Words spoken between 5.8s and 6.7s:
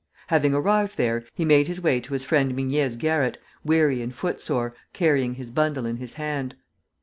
in his hand.